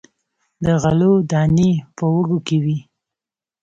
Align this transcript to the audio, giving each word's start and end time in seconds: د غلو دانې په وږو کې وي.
د 0.65 0.67
غلو 0.81 1.13
دانې 1.31 1.71
په 1.95 2.03
وږو 2.13 2.37
کې 2.47 2.57
وي. 2.63 2.77